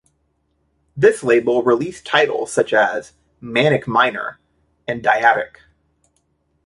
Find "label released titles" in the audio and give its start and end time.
1.23-2.51